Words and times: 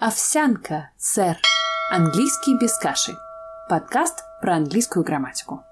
Овсянка, 0.00 0.92
сэр. 0.96 1.36
Английский 1.90 2.56
без 2.56 2.78
каши. 2.78 3.16
Подкаст 3.68 4.20
про 4.40 4.54
английскую 4.54 5.04
грамматику. 5.04 5.64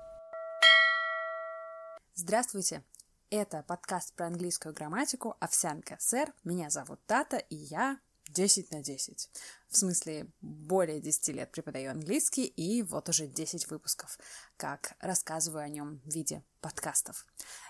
Здравствуйте! 2.16 2.82
Это 3.30 3.62
подкаст 3.62 4.14
про 4.14 4.26
английскую 4.26 4.74
грамматику 4.74 5.36
«Овсянка, 5.38 5.96
сэр». 6.00 6.32
Меня 6.42 6.70
зовут 6.70 6.98
Тата, 7.06 7.36
и 7.36 7.54
я 7.54 8.00
10 8.30 8.72
на 8.72 8.82
10. 8.82 9.30
В 9.68 9.76
смысле, 9.76 10.26
более 10.40 11.00
10 11.00 11.28
лет 11.28 11.52
преподаю 11.52 11.92
английский, 11.92 12.46
и 12.46 12.82
вот 12.82 13.08
уже 13.08 13.28
10 13.28 13.70
выпусков, 13.70 14.18
как 14.56 14.94
рассказываю 14.98 15.62
о 15.62 15.68
нем 15.68 16.00
в 16.04 16.12
виде 16.12 16.42
подкастов. 16.60 17.26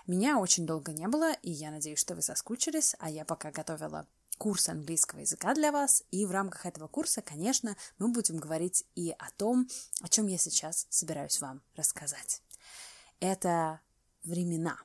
Меня 0.07 0.39
очень 0.39 0.65
долго 0.65 0.91
не 0.91 1.07
было, 1.07 1.33
и 1.33 1.51
я 1.51 1.69
надеюсь, 1.69 1.99
что 1.99 2.15
вы 2.15 2.23
соскучились, 2.23 2.95
а 2.97 3.11
я 3.11 3.25
пока 3.25 3.51
готовила 3.51 4.07
курс 4.37 4.69
английского 4.69 5.19
языка 5.19 5.53
для 5.53 5.71
вас, 5.71 6.03
и 6.11 6.25
в 6.25 6.31
рамках 6.31 6.65
этого 6.65 6.87
курса, 6.87 7.21
конечно, 7.21 7.75
мы 7.97 8.09
будем 8.09 8.37
говорить 8.37 8.85
и 8.95 9.13
о 9.17 9.29
том, 9.37 9.67
о 10.01 10.07
чем 10.07 10.27
я 10.27 10.37
сейчас 10.37 10.87
собираюсь 10.89 11.41
вам 11.41 11.61
рассказать. 11.75 12.41
Это 13.19 13.81
времена. 14.23 14.77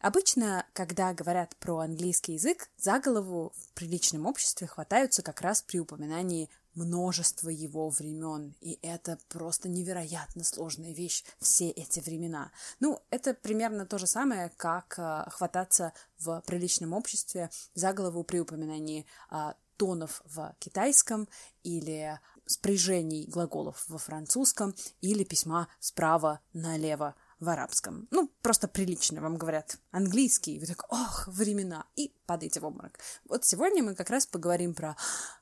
Обычно, 0.00 0.66
когда 0.72 1.12
говорят 1.14 1.54
про 1.56 1.78
английский 1.78 2.34
язык, 2.34 2.70
за 2.76 2.98
голову 2.98 3.52
в 3.56 3.72
приличном 3.74 4.26
обществе 4.26 4.66
хватаются 4.66 5.22
как 5.22 5.40
раз 5.40 5.62
при 5.62 5.78
упоминании 5.78 6.50
множество 6.74 7.48
его 7.48 7.88
времен, 7.90 8.54
и 8.60 8.78
это 8.82 9.18
просто 9.28 9.68
невероятно 9.68 10.44
сложная 10.44 10.92
вещь, 10.92 11.24
все 11.38 11.70
эти 11.70 12.00
времена. 12.00 12.52
Ну, 12.80 13.00
это 13.10 13.34
примерно 13.34 13.86
то 13.86 13.98
же 13.98 14.06
самое, 14.06 14.50
как 14.56 14.98
э, 14.98 15.30
хвататься 15.30 15.92
в 16.18 16.42
приличном 16.46 16.92
обществе 16.92 17.50
за 17.74 17.92
голову 17.92 18.24
при 18.24 18.38
упоминании 18.40 19.06
э, 19.30 19.52
тонов 19.76 20.22
в 20.26 20.54
китайском 20.58 21.28
или 21.62 22.20
спряжений 22.46 23.26
глаголов 23.26 23.84
во 23.88 23.98
французском 23.98 24.74
или 25.00 25.24
письма 25.24 25.68
справа 25.78 26.40
налево 26.52 27.14
в 27.40 27.48
арабском. 27.48 28.06
Ну, 28.10 28.30
просто 28.42 28.68
прилично 28.68 29.20
вам 29.20 29.36
говорят 29.36 29.78
английский. 29.90 30.60
Вы 30.60 30.66
так, 30.66 30.84
ох, 30.92 31.26
времена. 31.26 31.86
И 31.96 32.14
падаете 32.26 32.60
в 32.60 32.64
обморок. 32.64 32.98
Вот 33.24 33.44
сегодня 33.44 33.82
мы 33.82 33.94
как 33.94 34.10
раз 34.10 34.26
поговорим 34.26 34.74
про 34.74 34.96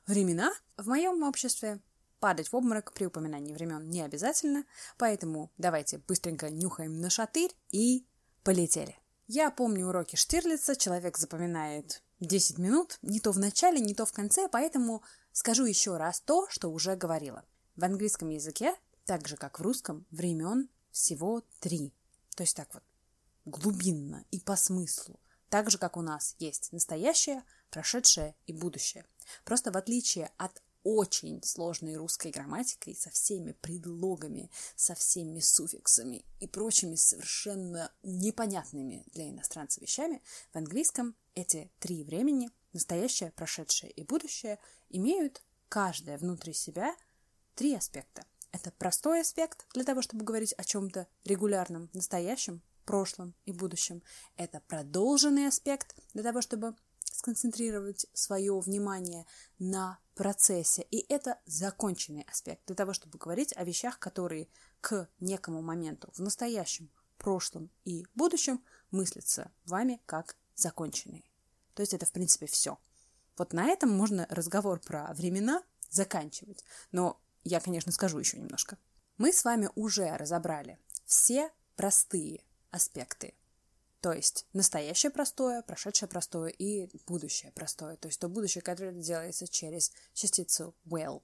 времена. 0.07 0.51
В 0.77 0.87
моем 0.87 1.23
обществе 1.23 1.79
падать 2.19 2.49
в 2.49 2.55
обморок 2.55 2.93
при 2.93 3.05
упоминании 3.05 3.53
времен 3.53 3.89
не 3.89 4.01
обязательно, 4.01 4.65
поэтому 4.97 5.51
давайте 5.57 5.99
быстренько 5.99 6.49
нюхаем 6.49 6.99
на 6.99 7.09
шатырь 7.09 7.55
и 7.69 8.05
полетели. 8.43 8.97
Я 9.27 9.51
помню 9.51 9.87
уроки 9.87 10.15
Штирлица, 10.15 10.75
человек 10.75 11.17
запоминает 11.17 12.01
10 12.19 12.57
минут, 12.57 12.97
не 13.01 13.19
то 13.19 13.31
в 13.31 13.39
начале, 13.39 13.79
не 13.79 13.93
то 13.93 14.05
в 14.05 14.11
конце, 14.11 14.49
поэтому 14.49 15.03
скажу 15.31 15.65
еще 15.65 15.97
раз 15.97 16.19
то, 16.19 16.47
что 16.49 16.69
уже 16.71 16.95
говорила. 16.95 17.45
В 17.75 17.83
английском 17.83 18.29
языке, 18.29 18.75
так 19.05 19.27
же 19.27 19.37
как 19.37 19.59
в 19.59 19.63
русском, 19.63 20.05
времен 20.11 20.69
всего 20.91 21.43
три. 21.59 21.93
То 22.35 22.43
есть 22.43 22.55
так 22.55 22.73
вот, 22.73 22.83
глубинно 23.45 24.25
и 24.31 24.39
по 24.39 24.55
смыслу. 24.55 25.19
Так 25.49 25.71
же, 25.71 25.77
как 25.77 25.97
у 25.97 26.01
нас 26.01 26.35
есть 26.39 26.71
настоящее, 26.71 27.43
прошедшее 27.71 28.35
и 28.45 28.53
будущее. 28.53 29.05
Просто 29.43 29.71
в 29.71 29.77
отличие 29.77 30.31
от 30.37 30.61
очень 30.83 31.43
сложной 31.43 31.95
русской 31.95 32.31
грамматикой 32.31 32.95
со 32.95 33.09
всеми 33.09 33.51
предлогами, 33.51 34.49
со 34.75 34.95
всеми 34.95 35.39
суффиксами 35.39 36.23
и 36.39 36.47
прочими 36.47 36.95
совершенно 36.95 37.91
непонятными 38.03 39.03
для 39.13 39.29
иностранца 39.29 39.81
вещами, 39.81 40.21
в 40.51 40.55
английском 40.55 41.15
эти 41.35 41.69
три 41.79 42.03
времени, 42.03 42.49
настоящее, 42.73 43.31
прошедшее 43.31 43.91
и 43.91 44.03
будущее, 44.03 44.59
имеют 44.89 45.41
каждое 45.67 46.17
внутри 46.17 46.53
себя 46.53 46.95
три 47.55 47.75
аспекта. 47.75 48.25
Это 48.51 48.71
простой 48.71 49.21
аспект 49.21 49.67
для 49.73 49.83
того, 49.83 50.01
чтобы 50.01 50.25
говорить 50.25 50.53
о 50.57 50.63
чем-то 50.63 51.07
регулярном, 51.23 51.89
настоящем, 51.93 52.61
прошлом 52.85 53.35
и 53.45 53.51
будущем. 53.51 54.01
Это 54.35 54.61
продолженный 54.67 55.47
аспект 55.47 55.95
для 56.13 56.23
того, 56.23 56.41
чтобы 56.41 56.75
сконцентрировать 57.03 58.07
свое 58.13 58.59
внимание 58.59 59.25
на 59.59 59.99
процессе. 60.15 60.81
И 60.89 61.05
это 61.13 61.39
законченный 61.45 62.23
аспект 62.23 62.65
для 62.65 62.75
того, 62.75 62.93
чтобы 62.93 63.19
говорить 63.19 63.53
о 63.55 63.63
вещах, 63.63 63.99
которые 63.99 64.47
к 64.81 65.07
некому 65.19 65.61
моменту 65.61 66.09
в 66.13 66.19
настоящем, 66.19 66.89
прошлом 67.17 67.69
и 67.85 68.05
будущем 68.15 68.63
мыслятся 68.91 69.51
вами 69.65 70.01
как 70.05 70.35
законченные. 70.55 71.23
То 71.75 71.81
есть 71.81 71.93
это, 71.93 72.05
в 72.05 72.11
принципе, 72.11 72.47
все. 72.47 72.79
Вот 73.37 73.53
на 73.53 73.67
этом 73.67 73.91
можно 73.91 74.25
разговор 74.29 74.79
про 74.79 75.13
времена 75.13 75.61
заканчивать. 75.89 76.63
Но 76.91 77.21
я, 77.49 77.59
конечно, 77.59 77.91
скажу 77.91 78.19
еще 78.19 78.37
немножко. 78.37 78.77
Мы 79.17 79.33
с 79.33 79.43
вами 79.43 79.69
уже 79.75 80.15
разобрали 80.15 80.79
все 81.05 81.51
простые 81.75 82.43
аспекты. 82.71 83.33
То 84.01 84.13
есть 84.13 84.45
настоящее 84.53 85.09
простое, 85.09 85.61
прошедшее 85.61 86.07
простое 86.07 86.49
и 86.49 86.89
будущее 87.05 87.51
простое. 87.51 87.97
То 87.97 88.07
есть 88.07 88.19
то 88.19 88.29
будущее, 88.29 88.61
которое 88.61 88.93
делается 88.93 89.47
через 89.47 89.91
частицу 90.13 90.75
will. 90.85 91.21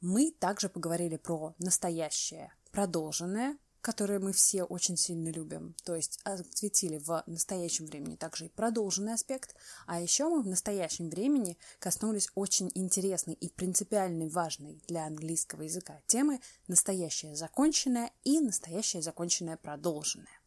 Мы 0.00 0.30
также 0.30 0.68
поговорили 0.68 1.16
про 1.16 1.54
настоящее 1.58 2.54
продолженное, 2.70 3.58
которые 3.80 4.18
мы 4.18 4.32
все 4.32 4.64
очень 4.64 4.96
сильно 4.96 5.30
любим. 5.30 5.74
То 5.84 5.94
есть 5.94 6.20
осветили 6.24 6.98
в 6.98 7.22
настоящем 7.26 7.86
времени 7.86 8.16
также 8.16 8.46
и 8.46 8.48
продолженный 8.48 9.14
аспект. 9.14 9.54
А 9.86 10.00
еще 10.00 10.28
мы 10.28 10.42
в 10.42 10.46
настоящем 10.46 11.08
времени 11.08 11.56
коснулись 11.78 12.28
очень 12.34 12.70
интересной 12.74 13.34
и 13.34 13.48
принципиальной 13.48 14.28
важной 14.28 14.80
для 14.86 15.06
английского 15.06 15.62
языка 15.62 16.00
темы 16.06 16.40
настоящее 16.68 17.36
законченное 17.36 18.10
и 18.24 18.40
настоящее 18.40 19.02
законченное 19.02 19.56
продолженное. 19.56 20.40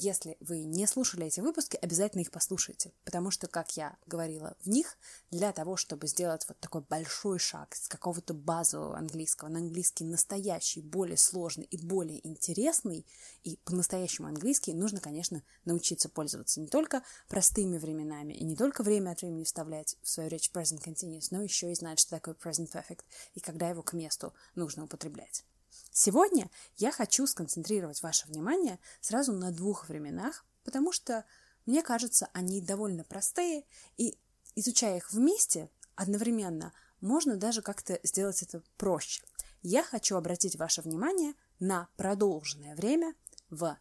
Если 0.00 0.36
вы 0.38 0.62
не 0.62 0.86
слушали 0.86 1.26
эти 1.26 1.40
выпуски, 1.40 1.76
обязательно 1.76 2.20
их 2.20 2.30
послушайте, 2.30 2.92
потому 3.04 3.32
что, 3.32 3.48
как 3.48 3.76
я 3.76 3.96
говорила 4.06 4.56
в 4.60 4.68
них, 4.68 4.96
для 5.32 5.50
того, 5.50 5.76
чтобы 5.76 6.06
сделать 6.06 6.44
вот 6.46 6.56
такой 6.60 6.82
большой 6.82 7.40
шаг 7.40 7.74
с 7.74 7.88
какого-то 7.88 8.32
базового 8.32 8.96
английского 8.96 9.48
на 9.48 9.58
английский 9.58 10.04
настоящий, 10.04 10.82
более 10.82 11.16
сложный 11.16 11.64
и 11.64 11.76
более 11.76 12.24
интересный, 12.24 13.04
и 13.42 13.58
по-настоящему 13.64 14.28
английский, 14.28 14.72
нужно, 14.72 15.00
конечно, 15.00 15.42
научиться 15.64 16.08
пользоваться 16.08 16.60
не 16.60 16.68
только 16.68 17.02
простыми 17.26 17.76
временами 17.76 18.34
и 18.34 18.44
не 18.44 18.54
только 18.54 18.84
время 18.84 19.10
от 19.10 19.22
времени 19.22 19.42
вставлять 19.42 19.96
в 20.02 20.08
свою 20.08 20.28
речь 20.28 20.52
present 20.54 20.80
continuous, 20.80 21.28
но 21.32 21.42
еще 21.42 21.72
и 21.72 21.74
знать, 21.74 21.98
что 21.98 22.10
такое 22.10 22.34
present 22.34 22.70
perfect 22.70 23.00
и 23.34 23.40
когда 23.40 23.68
его 23.68 23.82
к 23.82 23.94
месту 23.94 24.32
нужно 24.54 24.84
употреблять. 24.84 25.44
Сегодня 25.90 26.50
я 26.76 26.92
хочу 26.92 27.26
сконцентрировать 27.26 28.02
ваше 28.02 28.26
внимание 28.26 28.78
сразу 29.00 29.32
на 29.32 29.50
двух 29.50 29.88
временах, 29.88 30.44
потому 30.64 30.92
что, 30.92 31.24
мне 31.66 31.82
кажется, 31.82 32.28
они 32.32 32.60
довольно 32.60 33.04
простые, 33.04 33.64
и 33.96 34.18
изучая 34.54 34.98
их 34.98 35.12
вместе 35.12 35.70
одновременно, 35.94 36.72
можно 37.00 37.36
даже 37.36 37.62
как-то 37.62 37.98
сделать 38.02 38.42
это 38.42 38.62
проще. 38.76 39.22
Я 39.62 39.82
хочу 39.82 40.16
обратить 40.16 40.56
ваше 40.56 40.82
внимание 40.82 41.34
на 41.58 41.88
продолженное 41.96 42.76
время 42.76 43.14
в 43.50 43.76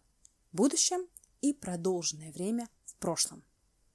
будущем 0.52 1.08
и 1.42 1.54
продолженное 1.54 2.32
время 2.32 2.68
в 2.86 2.96
прошлом. 2.96 3.44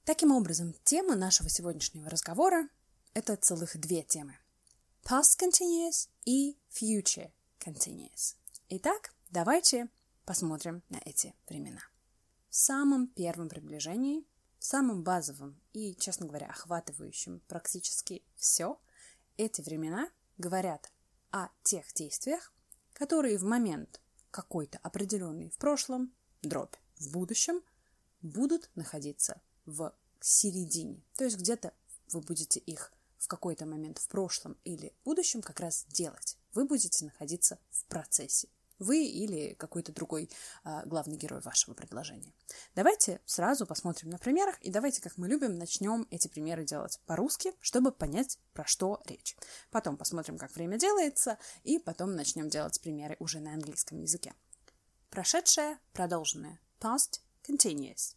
Таким 0.05 0.31
образом, 0.31 0.75
тема 0.83 1.15
нашего 1.15 1.49
сегодняшнего 1.49 2.09
разговора– 2.09 2.67
это 3.13 3.35
целых 3.35 3.77
две 3.77 4.03
темы. 4.03 4.37
Past 5.03 5.39
continuous 5.39 6.09
и 6.25 6.57
future 6.69 7.31
continuous. 7.63 8.35
Итак, 8.69 9.13
давайте 9.29 9.87
посмотрим 10.25 10.83
на 10.89 10.99
эти 11.05 11.33
времена. 11.47 11.81
В 12.49 12.55
самом 12.55 13.07
первом 13.07 13.47
приближении, 13.49 14.25
в 14.59 14.65
самом 14.65 15.03
базовом 15.03 15.59
и, 15.71 15.95
честно 15.95 16.25
говоря, 16.25 16.47
охватывающем 16.47 17.41
практически 17.47 18.23
все, 18.35 18.79
эти 19.37 19.61
времена 19.61 20.09
говорят 20.37 20.91
о 21.31 21.47
тех 21.63 21.91
действиях, 21.93 22.51
которые 22.93 23.37
в 23.37 23.43
момент 23.43 24.01
какой-то 24.29 24.79
определенный 24.79 25.49
в 25.49 25.57
прошлом, 25.57 26.13
дробь 26.41 26.75
в 26.97 27.11
будущем, 27.11 27.61
будут 28.21 28.69
находиться 28.75 29.41
в 29.65 29.95
середине. 30.19 31.03
То 31.15 31.23
есть 31.23 31.37
где-то 31.37 31.73
вы 32.11 32.21
будете 32.21 32.59
их 32.59 32.91
в 33.17 33.27
какой-то 33.27 33.65
момент 33.65 33.99
в 33.99 34.07
прошлом 34.09 34.57
или 34.63 34.93
будущем 35.05 35.41
как 35.41 35.59
раз 35.59 35.85
делать 35.87 36.37
вы 36.53 36.65
будете 36.65 37.05
находиться 37.05 37.59
в 37.69 37.85
процессе. 37.85 38.49
Вы 38.79 39.05
или 39.05 39.53
какой-то 39.53 39.91
другой 39.93 40.29
а, 40.63 40.83
главный 40.85 41.15
герой 41.15 41.41
вашего 41.41 41.73
предложения. 41.73 42.33
Давайте 42.75 43.21
сразу 43.25 43.65
посмотрим 43.65 44.09
на 44.09 44.17
примерах, 44.17 44.59
и 44.61 44.71
давайте, 44.71 45.01
как 45.01 45.17
мы 45.17 45.27
любим, 45.27 45.57
начнем 45.57 46.07
эти 46.09 46.27
примеры 46.27 46.65
делать 46.65 46.99
по-русски, 47.05 47.53
чтобы 47.61 47.91
понять, 47.91 48.39
про 48.53 48.65
что 48.65 49.01
речь. 49.05 49.37
Потом 49.69 49.95
посмотрим, 49.95 50.37
как 50.37 50.53
время 50.55 50.77
делается, 50.77 51.37
и 51.63 51.77
потом 51.79 52.15
начнем 52.15 52.49
делать 52.49 52.81
примеры 52.81 53.15
уже 53.19 53.39
на 53.39 53.53
английском 53.53 53.99
языке. 53.99 54.33
Прошедшее, 55.09 55.77
продолженное. 55.93 56.59
Past 56.79 57.21
continuous. 57.47 58.15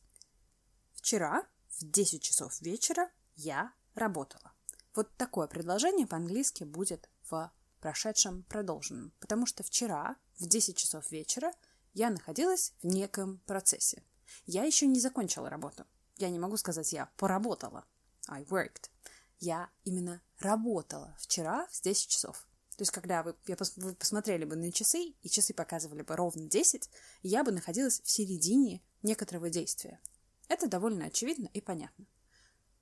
Вчера 0.94 1.46
в 1.68 1.84
10 1.84 2.22
часов 2.22 2.60
вечера 2.62 3.10
я 3.36 3.72
работала. 3.94 4.52
Вот 4.94 5.14
такое 5.16 5.46
предложение 5.46 6.06
по-английски 6.06 6.64
будет 6.64 7.10
в 7.28 7.52
прошедшем 7.86 8.42
продолженном, 8.48 9.12
потому 9.20 9.46
что 9.46 9.62
вчера 9.62 10.16
в 10.40 10.48
10 10.48 10.76
часов 10.76 11.08
вечера 11.12 11.52
я 11.94 12.10
находилась 12.10 12.72
в 12.82 12.86
неком 12.86 13.38
процессе. 13.46 14.02
Я 14.44 14.64
еще 14.64 14.88
не 14.88 14.98
закончила 14.98 15.48
работу. 15.48 15.84
Я 16.16 16.30
не 16.30 16.40
могу 16.40 16.56
сказать 16.56 16.92
«я 16.92 17.08
поработала». 17.16 17.84
I 18.26 18.42
worked. 18.42 18.90
Я 19.38 19.70
именно 19.84 20.20
работала 20.40 21.16
вчера 21.20 21.68
в 21.70 21.80
10 21.80 22.08
часов. 22.08 22.48
То 22.76 22.82
есть, 22.82 22.90
когда 22.90 23.22
вы, 23.22 23.36
я, 23.46 23.56
вы 23.76 23.94
посмотрели 23.94 24.44
бы 24.44 24.56
на 24.56 24.72
часы, 24.72 25.14
и 25.22 25.28
часы 25.28 25.54
показывали 25.54 26.02
бы 26.02 26.16
ровно 26.16 26.48
10, 26.48 26.90
я 27.22 27.44
бы 27.44 27.52
находилась 27.52 28.00
в 28.00 28.10
середине 28.10 28.82
некоторого 29.04 29.48
действия. 29.48 30.00
Это 30.48 30.66
довольно 30.66 31.04
очевидно 31.04 31.48
и 31.54 31.60
понятно. 31.60 32.08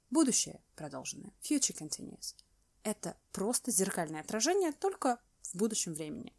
Будущее 0.08 0.62
продолженное, 0.76 1.34
future 1.42 1.76
continuous, 1.78 2.36
это 2.84 3.16
просто 3.32 3.70
зеркальное 3.70 4.20
отражение, 4.20 4.72
только 4.72 5.18
в 5.42 5.56
будущем 5.56 5.94
времени. 5.94 6.32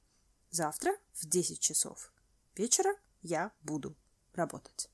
Завтра 0.51 0.95
в 1.13 1.27
10 1.27 1.59
часов 1.59 2.13
вечера 2.55 2.95
я 3.21 3.51
буду 3.61 3.97
работать. 4.33 4.89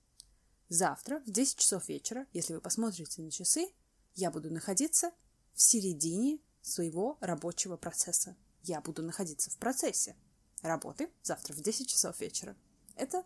Завтра 0.70 1.20
в 1.20 1.30
10 1.30 1.58
часов 1.58 1.90
вечера, 1.90 2.26
если 2.32 2.54
вы 2.54 2.62
посмотрите 2.62 3.22
на 3.22 3.30
часы, 3.30 3.68
я 4.16 4.32
буду 4.32 4.52
находиться 4.52 5.12
в 5.54 5.62
середине 5.62 6.40
своего 6.62 7.18
рабочего 7.20 7.76
процесса. 7.78 8.36
Я 8.64 8.80
буду 8.82 9.04
находиться 9.04 9.52
в 9.52 9.58
процессе 9.58 10.16
работы 10.62 11.12
завтра 11.24 11.54
в 11.54 11.62
10 11.62 11.88
часов 11.88 12.20
вечера. 12.22 12.56
Это 12.96 13.26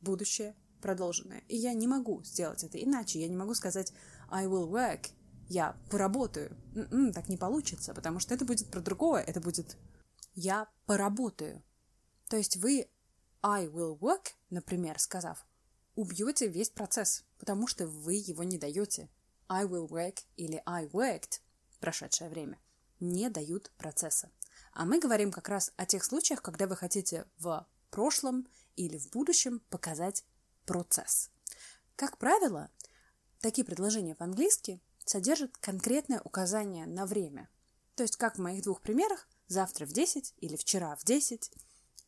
будущее 0.00 0.54
продолженное. 0.80 1.42
И 1.48 1.56
я 1.56 1.72
не 1.72 1.88
могу 1.88 2.22
сделать 2.22 2.62
это 2.62 2.82
иначе. 2.82 3.20
Я 3.20 3.28
не 3.28 3.36
могу 3.36 3.54
сказать 3.54 3.92
I 4.28 4.46
will 4.46 4.68
work 4.68 5.10
я 5.48 5.76
поработаю. 5.90 6.56
М-м, 6.74 7.12
так 7.12 7.28
не 7.28 7.36
получится, 7.36 7.94
потому 7.94 8.20
что 8.20 8.34
это 8.34 8.44
будет 8.44 8.70
про 8.70 8.80
другое, 8.80 9.22
это 9.22 9.40
будет 9.40 9.76
я 10.34 10.68
поработаю. 10.86 11.62
То 12.28 12.36
есть 12.36 12.56
вы 12.56 12.88
I 13.42 13.66
will 13.66 13.98
work, 13.98 14.32
например, 14.50 14.98
сказав, 14.98 15.46
убьете 15.94 16.48
весь 16.48 16.70
процесс, 16.70 17.24
потому 17.38 17.66
что 17.66 17.86
вы 17.86 18.14
его 18.14 18.42
не 18.42 18.58
даете. 18.58 19.10
I 19.48 19.64
will 19.64 19.88
work 19.88 20.20
или 20.36 20.62
I 20.66 20.86
worked, 20.86 21.40
прошедшее 21.78 22.30
время, 22.30 22.58
не 23.00 23.28
дают 23.28 23.70
процесса. 23.76 24.30
А 24.72 24.84
мы 24.86 24.98
говорим 24.98 25.30
как 25.30 25.48
раз 25.48 25.72
о 25.76 25.86
тех 25.86 26.04
случаях, 26.04 26.42
когда 26.42 26.66
вы 26.66 26.76
хотите 26.76 27.26
в 27.38 27.66
прошлом 27.90 28.48
или 28.76 28.98
в 28.98 29.10
будущем 29.10 29.60
показать 29.68 30.24
процесс. 30.64 31.30
Как 31.94 32.18
правило, 32.18 32.70
такие 33.40 33.64
предложения 33.64 34.14
по-английски 34.14 34.80
содержит 35.04 35.56
конкретное 35.58 36.20
указание 36.22 36.86
на 36.86 37.06
время. 37.06 37.48
То 37.94 38.02
есть, 38.02 38.16
как 38.16 38.36
в 38.36 38.40
моих 38.40 38.62
двух 38.62 38.80
примерах, 38.80 39.28
завтра 39.46 39.86
в 39.86 39.92
10 39.92 40.34
или 40.38 40.56
вчера 40.56 40.96
в 40.96 41.04
10, 41.04 41.50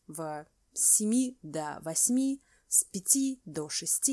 в 0.08 0.46
7 0.72 1.37
до 1.43 1.78
8, 1.82 2.38
с 2.69 2.84
5 2.84 3.40
до 3.44 3.69
6, 3.69 4.10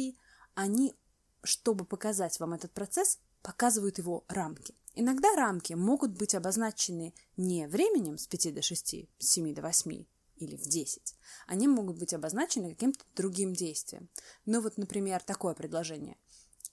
они, 0.56 0.96
чтобы 1.44 1.86
показать 1.86 2.40
вам 2.40 2.54
этот 2.54 2.72
процесс, 2.74 3.20
показывают 3.42 3.98
его 3.98 4.24
рамки. 4.28 4.76
Иногда 4.96 5.36
рамки 5.36 5.74
могут 5.74 6.12
быть 6.12 6.36
обозначены 6.36 7.14
не 7.36 7.68
временем 7.68 8.18
с 8.18 8.28
5 8.28 8.54
до 8.54 8.62
6, 8.62 8.96
с 9.18 9.28
7 9.28 9.54
до 9.56 9.62
8 9.64 10.06
или 10.36 10.56
в 10.56 10.68
10. 10.68 11.16
Они 11.48 11.68
могут 11.68 11.98
быть 11.98 12.14
обозначены 12.14 12.70
каким-то 12.70 13.04
другим 13.16 13.54
действием. 13.54 14.10
Ну 14.46 14.62
вот, 14.62 14.78
например, 14.78 15.24
такое 15.24 15.54
предложение– 15.56 16.18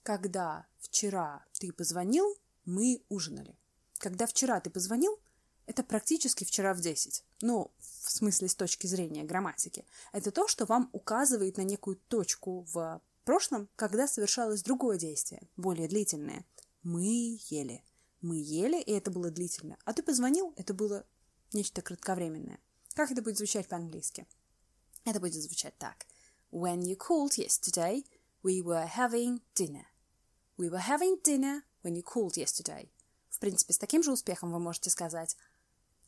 когда 0.03 0.65
вчера 0.79 1.45
ты 1.53 1.71
позвонил, 1.71 2.37
мы 2.65 3.03
ужинали. 3.09 3.57
Когда 3.97 4.25
вчера 4.25 4.59
ты 4.59 4.69
позвонил, 4.69 5.19
это 5.67 5.83
практически 5.83 6.43
вчера 6.43 6.73
в 6.73 6.81
10. 6.81 7.23
Ну, 7.41 7.71
в 7.79 8.11
смысле, 8.11 8.47
с 8.47 8.55
точки 8.55 8.87
зрения 8.87 9.23
грамматики. 9.23 9.85
Это 10.11 10.31
то, 10.31 10.47
что 10.47 10.65
вам 10.65 10.89
указывает 10.91 11.57
на 11.57 11.61
некую 11.61 11.95
точку 11.95 12.65
в 12.73 13.01
прошлом, 13.23 13.69
когда 13.75 14.07
совершалось 14.07 14.63
другое 14.63 14.97
действие, 14.97 15.47
более 15.55 15.87
длительное. 15.87 16.45
Мы 16.83 17.39
ели. 17.49 17.83
Мы 18.21 18.37
ели, 18.37 18.81
и 18.81 18.91
это 18.91 19.11
было 19.11 19.29
длительно. 19.29 19.77
А 19.85 19.93
ты 19.93 20.03
позвонил, 20.03 20.53
это 20.57 20.73
было 20.73 21.05
нечто 21.53 21.81
кратковременное. 21.81 22.59
Как 22.93 23.11
это 23.11 23.21
будет 23.21 23.37
звучать 23.37 23.67
по-английски? 23.67 24.27
Это 25.05 25.19
будет 25.19 25.41
звучать 25.41 25.77
так. 25.77 26.05
When 26.51 26.81
you 26.81 26.97
called 26.97 27.37
yesterday, 27.37 28.05
we 28.43 28.61
were 28.61 28.87
having 28.87 29.41
dinner. 29.55 29.85
We 30.57 30.69
were 30.69 30.83
having 30.87 31.17
dinner 31.23 31.63
when 31.83 31.95
you 31.95 32.03
called 32.03 32.37
yesterday. 32.37 32.89
В 33.29 33.39
принципе, 33.39 33.73
с 33.73 33.77
таким 33.77 34.03
же 34.03 34.11
успехом 34.11 34.51
вы 34.51 34.59
можете 34.59 34.89
сказать 34.89 35.37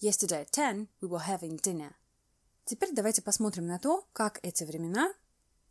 Yesterday 0.01 0.45
at 0.45 0.51
ten 0.51 0.87
we 1.01 1.07
were 1.07 1.25
having 1.25 1.61
dinner. 1.61 1.93
Теперь 2.65 2.93
давайте 2.93 3.21
посмотрим 3.21 3.67
на 3.67 3.79
то, 3.79 4.07
как 4.13 4.39
эти 4.43 4.63
времена, 4.63 5.13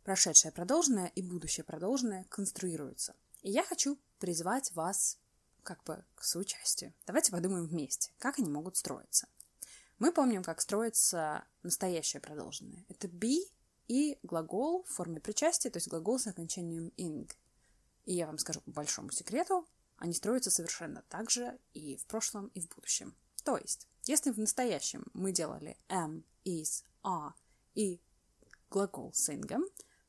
прошедшее 0.03 0.51
продолженное 0.51 1.07
и 1.07 1.21
будущее 1.21 1.63
продолженное, 1.63 2.25
конструируются. 2.29 3.15
И 3.41 3.51
я 3.51 3.63
хочу 3.63 3.99
призвать 4.19 4.73
вас 4.73 5.17
как 5.63 5.83
бы 5.83 6.03
к 6.15 6.23
соучастию. 6.23 6.93
Давайте 7.05 7.31
подумаем 7.31 7.65
вместе, 7.65 8.11
как 8.19 8.39
они 8.39 8.49
могут 8.49 8.77
строиться. 8.77 9.27
Мы 9.99 10.11
помним, 10.11 10.43
как 10.43 10.61
строится 10.61 11.45
настоящее 11.61 12.21
продолженное. 12.21 12.85
Это 12.89 13.07
be 13.07 13.37
и 13.87 14.17
глагол 14.23 14.83
в 14.83 14.89
форме 14.89 15.19
причастия, 15.19 15.69
то 15.69 15.77
есть 15.77 15.89
глагол 15.89 16.19
с 16.19 16.27
окончанием 16.27 16.91
ing. 16.97 17.31
И 18.05 18.13
я 18.13 18.27
вам 18.27 18.37
скажу 18.37 18.61
по 18.61 18.71
большому 18.71 19.11
секрету, 19.11 19.67
они 19.97 20.13
строятся 20.13 20.51
совершенно 20.51 21.03
так 21.09 21.29
же 21.29 21.57
и 21.73 21.95
в 21.97 22.05
прошлом, 22.05 22.47
и 22.47 22.59
в 22.59 22.67
будущем. 22.69 23.15
То 23.43 23.57
есть, 23.57 23.87
если 24.05 24.31
в 24.31 24.39
настоящем 24.39 25.05
мы 25.13 25.31
делали 25.31 25.77
am, 25.89 26.23
is, 26.45 26.83
are 27.03 27.33
и 27.75 28.01
глагол 28.69 29.11
singam, 29.11 29.63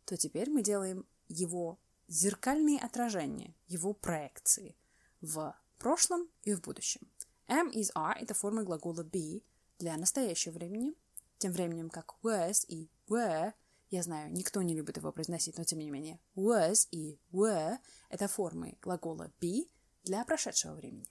то 0.04 0.16
теперь 0.16 0.50
мы 0.50 0.62
делаем 0.62 1.06
его 1.28 1.78
зеркальные 2.08 2.78
отражения, 2.80 3.54
его 3.66 3.92
проекции 3.92 4.76
в 5.20 5.56
прошлом 5.78 6.28
и 6.42 6.54
в 6.54 6.60
будущем. 6.60 7.00
Am, 7.48 7.72
is, 7.72 7.92
are– 7.94 8.14
это 8.20 8.34
формы 8.34 8.64
глагола 8.64 9.02
be 9.02 9.42
для 9.78 9.96
настоящего 9.96 10.52
времени, 10.52 10.94
тем 11.38 11.52
временем 11.52 11.90
как 11.90 12.14
was 12.22 12.64
и 12.68 12.90
were 13.08 13.52
я 13.90 14.02
знаю, 14.02 14.32
никто 14.32 14.62
не 14.62 14.74
любит 14.74 14.96
его 14.96 15.12
произносить, 15.12 15.58
но 15.58 15.64
тем 15.64 15.78
не 15.78 15.90
менее. 15.90 16.20
Was 16.36 16.88
и 16.90 17.18
were— 17.32 17.78
это 18.08 18.28
формы 18.28 18.78
глагола 18.82 19.32
be 19.40 19.70
для 20.02 20.24
прошедшего 20.24 20.74
времени. 20.74 21.06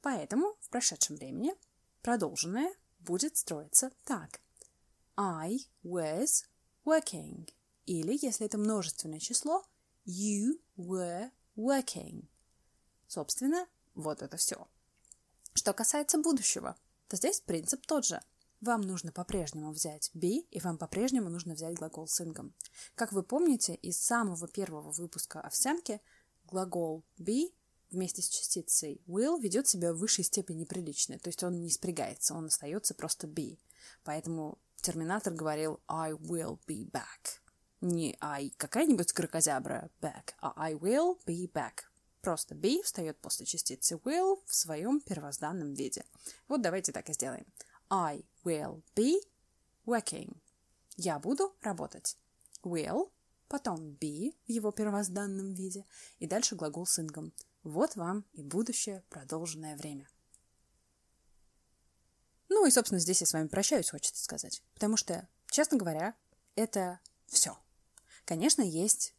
Поэтому 0.00 0.56
в 0.60 0.68
прошедшем 0.68 1.16
времени 1.16 1.54
продолженное 2.02 2.72
будет 3.00 3.36
строиться 3.36 3.90
так. 4.04 4.40
I 5.16 5.58
was 5.84 6.44
working. 6.84 7.48
Или, 7.86 8.18
если 8.20 8.46
это 8.46 8.58
множественное 8.58 9.20
число, 9.20 9.64
you 10.06 10.60
were 10.76 11.30
working. 11.56 12.28
Собственно, 13.06 13.66
вот 13.94 14.22
это 14.22 14.36
все. 14.36 14.68
Что 15.54 15.72
касается 15.72 16.18
будущего, 16.18 16.76
то 17.08 17.16
здесь 17.16 17.40
принцип 17.40 17.86
тот 17.86 18.04
же– 18.04 18.20
вам 18.62 18.80
нужно 18.80 19.12
по-прежнему 19.12 19.72
взять 19.72 20.10
be, 20.14 20.46
и 20.50 20.60
вам 20.60 20.78
по-прежнему 20.78 21.28
нужно 21.28 21.54
взять 21.54 21.74
глагол 21.74 22.06
сингом. 22.06 22.54
Как 22.94 23.12
вы 23.12 23.22
помните, 23.22 23.74
из 23.74 24.00
самого 24.00 24.48
первого 24.48 24.92
выпуска 24.92 25.40
овсянки 25.40 26.00
глагол 26.44 27.04
be 27.18 27.52
вместе 27.90 28.22
с 28.22 28.28
частицей 28.28 29.02
will 29.06 29.40
ведет 29.40 29.66
себя 29.68 29.92
в 29.92 29.98
высшей 29.98 30.24
степени 30.24 30.64
прилично, 30.64 31.18
то 31.18 31.28
есть 31.28 31.42
он 31.42 31.60
не 31.60 31.70
спрягается, 31.70 32.34
он 32.34 32.46
остается 32.46 32.94
просто 32.94 33.26
be. 33.26 33.58
Поэтому 34.04 34.58
терминатор 34.80 35.34
говорил 35.34 35.80
I 35.88 36.12
will 36.12 36.58
be 36.66 36.88
back. 36.90 37.40
Не 37.80 38.16
I 38.20 38.50
какая-нибудь 38.56 39.12
крокозябра 39.12 39.90
back, 40.00 40.34
а 40.40 40.52
I 40.56 40.74
will 40.74 41.18
be 41.26 41.50
back. 41.50 41.82
Просто 42.20 42.54
be 42.54 42.80
встает 42.84 43.18
после 43.18 43.44
частицы 43.44 43.96
will 43.96 44.38
в 44.46 44.54
своем 44.54 45.00
первозданном 45.00 45.74
виде. 45.74 46.04
Вот 46.46 46.62
давайте 46.62 46.92
так 46.92 47.10
и 47.10 47.12
сделаем. 47.12 47.44
I 47.94 48.24
will 48.42 48.82
be 48.96 49.20
working. 49.84 50.38
Я 50.96 51.18
буду 51.18 51.54
работать. 51.60 52.16
Will, 52.64 53.12
потом 53.48 53.98
be 54.00 54.34
в 54.46 54.50
его 54.50 54.72
первозданном 54.72 55.52
виде, 55.52 55.84
и 56.18 56.26
дальше 56.26 56.56
глагол 56.56 56.86
с 56.86 56.98
ингом. 56.98 57.34
Вот 57.62 57.96
вам 57.96 58.24
и 58.32 58.42
будущее 58.42 59.04
продолженное 59.10 59.76
время. 59.76 60.08
Ну 62.48 62.64
и, 62.64 62.70
собственно, 62.70 62.98
здесь 62.98 63.20
я 63.20 63.26
с 63.26 63.34
вами 63.34 63.48
прощаюсь, 63.48 63.90
хочется 63.90 64.24
сказать. 64.24 64.62
Потому 64.72 64.96
что, 64.96 65.28
честно 65.50 65.76
говоря, 65.76 66.14
это 66.56 66.98
все. 67.26 67.58
Конечно, 68.24 68.62
есть 68.62 69.14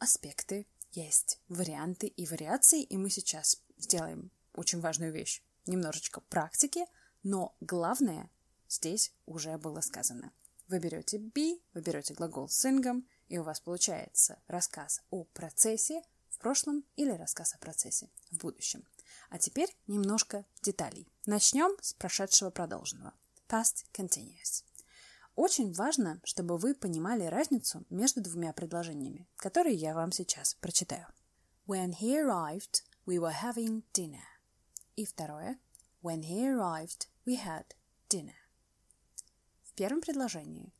аспекты, 0.00 0.66
есть 0.90 1.40
варианты 1.48 2.08
и 2.08 2.26
вариации, 2.26 2.82
и 2.82 2.96
мы 2.96 3.08
сейчас 3.08 3.62
сделаем 3.76 4.32
очень 4.52 4.80
важную 4.80 5.12
вещь. 5.12 5.44
Немножечко 5.66 6.20
практики, 6.22 6.86
но 7.28 7.56
главное 7.60 8.30
здесь 8.68 9.12
уже 9.26 9.58
было 9.58 9.80
сказано. 9.80 10.30
Вы 10.68 10.78
берете 10.78 11.16
be, 11.16 11.60
вы 11.74 11.80
берете 11.80 12.14
глагол 12.14 12.46
singam, 12.46 13.02
и 13.26 13.36
у 13.36 13.42
вас 13.42 13.58
получается 13.58 14.38
рассказ 14.46 15.02
о 15.10 15.24
процессе 15.24 16.02
в 16.30 16.38
прошлом 16.38 16.84
или 16.94 17.10
рассказ 17.10 17.52
о 17.54 17.58
процессе 17.58 18.10
в 18.30 18.38
будущем. 18.38 18.86
А 19.28 19.40
теперь 19.40 19.76
немножко 19.88 20.44
деталей. 20.62 21.08
Начнем 21.26 21.76
с 21.82 21.94
прошедшего 21.94 22.50
продолженного. 22.50 23.12
Past 23.48 23.86
continuous. 23.92 24.62
Очень 25.34 25.72
важно, 25.72 26.20
чтобы 26.22 26.56
вы 26.58 26.76
понимали 26.76 27.24
разницу 27.24 27.84
между 27.90 28.20
двумя 28.20 28.52
предложениями, 28.52 29.26
которые 29.34 29.74
я 29.74 29.94
вам 29.94 30.12
сейчас 30.12 30.54
прочитаю. 30.54 31.08
When 31.66 31.92
he 32.00 32.24
arrived, 32.24 32.84
we 33.04 33.18
were 33.18 33.34
having 33.42 33.82
dinner. 33.92 34.22
И 34.94 35.04
второе. 35.04 35.58
When 36.04 36.22
he 36.22 36.46
arrived, 36.46 37.08
we 37.26 37.34
had 37.34 37.64
dinner. 38.08 38.36
В 39.64 39.72
первом 39.74 40.00
предложении 40.00 40.72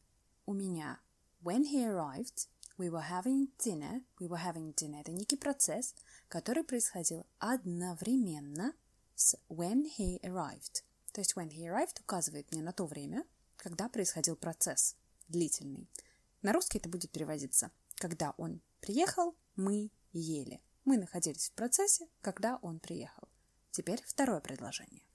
у 0.47 0.55
меня 0.55 1.01
when 1.43 1.65
he 1.65 1.85
arrived, 1.85 2.49
we 2.79 2.89
were 2.89 3.09
having 3.11 3.49
dinner. 3.59 4.03
We 4.21 4.29
were 4.29 4.43
having 4.43 4.75
dinner. 4.75 5.01
Это 5.01 5.11
некий 5.13 5.37
процесс, 5.37 5.95
который 6.29 6.63
происходил 6.63 7.27
одновременно 7.39 8.75
с 9.15 9.37
when 9.49 9.87
he 9.99 10.21
arrived. 10.23 10.85
То 11.13 11.21
есть 11.21 11.35
when 11.37 11.49
he 11.49 11.67
arrived 11.67 12.01
указывает 12.01 12.51
мне 12.53 12.63
на 12.63 12.73
то 12.73 12.87
время, 12.87 13.25
когда 13.57 13.89
происходил 13.89 14.37
процесс 14.37 14.97
длительный. 15.29 15.91
На 16.43 16.53
русский 16.53 16.79
это 16.79 16.89
будет 16.89 17.11
переводиться 17.11 17.73
«когда 17.97 18.35
он 18.37 18.61
приехал, 18.81 19.35
мы 19.57 19.91
ели». 20.13 20.63
Мы 20.85 20.99
находились 20.99 21.49
в 21.49 21.53
процессе, 21.55 22.07
когда 22.21 22.59
он 22.63 22.79
приехал. 22.79 23.29
Теперь 23.73 24.01
второе 24.07 24.41
предложение. 24.41 25.06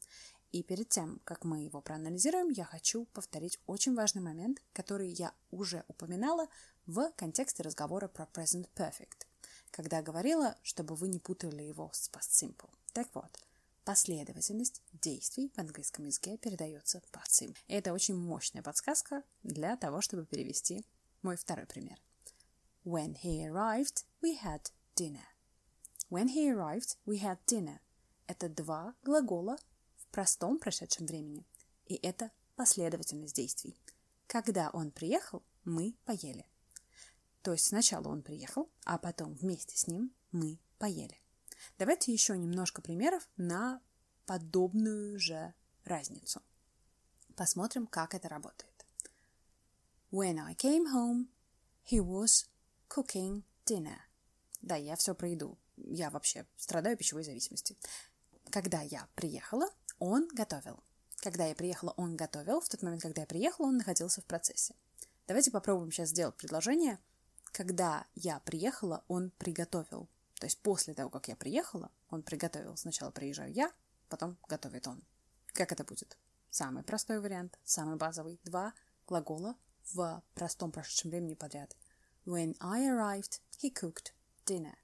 И 0.52 0.64
перед 0.64 0.90
тем, 0.90 1.22
как 1.24 1.46
мы 1.46 1.64
его 1.64 1.82
проанализируем, 1.82 2.50
я 2.50 2.66
хочу 2.66 3.06
повторить 3.14 3.60
очень 3.68 3.96
важный 3.96 4.22
момент, 4.22 4.62
который 4.74 5.10
я 5.10 5.34
уже 5.50 5.86
упоминала 5.88 6.48
в 6.86 7.10
контексте 7.16 7.64
разговора 7.64 8.10
про 8.10 8.26
present 8.26 8.68
perfect, 8.76 9.26
когда 9.72 10.02
говорила, 10.02 10.58
чтобы 10.62 10.96
вы 10.96 11.08
не 11.08 11.20
путали 11.20 11.64
его 11.64 11.90
с 11.94 12.10
past 12.10 12.32
simple. 12.32 12.70
Так 12.92 13.08
вот, 13.14 13.40
последовательность 13.86 14.82
действий 14.92 15.52
в 15.56 15.60
английском 15.60 16.06
языке 16.06 16.38
передается 16.38 17.02
past 17.14 17.30
simple. 17.30 17.58
И 17.68 17.74
это 17.74 17.94
очень 17.94 18.16
мощная 18.16 18.62
подсказка 18.62 19.24
для 19.44 19.78
того, 19.78 20.02
чтобы 20.02 20.26
перевести 20.26 20.86
мой 21.22 21.38
второй 21.38 21.66
пример. 21.66 21.98
When 22.84 23.16
he 23.24 23.48
arrived, 23.48 24.06
we 24.22 24.38
had 24.44 24.70
dinner. 24.96 25.28
When 26.10 26.28
he 26.28 26.52
arrived, 26.52 26.98
we 27.06 27.22
had 27.22 27.38
dinner. 27.46 27.80
Это 28.28 28.50
два 28.50 28.96
глагола 29.04 29.58
простом 30.12 30.60
прошедшем 30.60 31.06
времени. 31.06 31.46
И 31.86 31.96
это 31.96 32.32
последовательность 32.56 33.36
действий. 33.36 33.76
Когда 34.28 34.70
он 34.70 34.92
приехал, 34.92 35.44
мы 35.64 35.96
поели. 36.06 36.46
То 37.42 37.54
есть 37.54 37.66
сначала 37.66 38.08
он 38.08 38.22
приехал, 38.22 38.70
а 38.86 38.98
потом 38.98 39.34
вместе 39.34 39.78
с 39.78 39.88
ним 39.88 40.14
мы 40.32 40.60
поели. 40.78 41.20
Давайте 41.78 42.14
еще 42.14 42.38
немножко 42.38 42.82
примеров 42.82 43.28
на 43.38 43.82
подобную 44.26 45.20
же 45.20 45.54
разницу. 45.84 46.42
Посмотрим, 47.36 47.88
как 47.88 48.14
это 48.14 48.30
работает. 48.30 48.86
When 50.12 50.40
I 50.40 50.54
came 50.54 50.86
home, 50.94 51.28
he 51.90 52.00
was 52.00 52.48
cooking 52.90 53.44
dinner. 53.66 53.98
Да, 54.62 54.76
я 54.76 54.96
все 54.96 55.16
про 55.16 55.30
еду. 55.30 55.58
Я 55.78 56.10
вообще 56.10 56.46
страдаю 56.58 56.98
пищевой 56.98 57.24
зависимостью. 57.24 57.76
Когда 58.50 58.82
я 58.82 59.08
приехала, 59.16 59.70
он 60.02 60.28
готовил. 60.34 60.84
Когда 61.18 61.46
я 61.46 61.54
приехала, 61.54 61.94
он 61.96 62.18
готовил. 62.18 62.60
В 62.60 62.68
тот 62.68 62.82
момент, 62.82 63.04
когда 63.04 63.22
я 63.22 63.28
приехала, 63.28 63.68
он 63.68 63.78
находился 63.78 64.20
в 64.22 64.26
процессе. 64.26 64.74
Давайте 65.28 65.52
попробуем 65.52 65.92
сейчас 65.92 66.10
сделать 66.10 66.36
предложение. 66.36 66.98
Когда 67.52 68.08
я 68.16 68.40
приехала, 68.40 69.04
он 69.08 69.30
приготовил. 69.38 70.10
То 70.40 70.48
есть 70.48 70.60
после 70.64 70.96
того, 70.96 71.12
как 71.12 71.28
я 71.28 71.36
приехала, 71.36 71.92
он 72.10 72.24
приготовил. 72.24 72.76
Сначала 72.78 73.12
приезжаю 73.12 73.54
я, 73.54 73.72
потом 74.10 74.38
готовит 74.50 74.88
он. 74.88 75.04
Как 75.54 75.72
это 75.72 75.84
будет? 75.84 76.18
Самый 76.50 76.82
простой 76.82 77.20
вариант, 77.20 77.60
самый 77.64 77.98
базовый. 77.98 78.40
Два 78.44 78.74
глагола 79.06 79.56
в 79.94 80.24
простом 80.34 80.72
прошедшем 80.72 81.12
времени 81.12 81.36
подряд. 81.36 81.78
When 82.26 82.56
I 82.60 82.88
arrived, 82.90 83.40
he 83.62 83.72
cooked 83.72 84.14
dinner. 84.48 84.76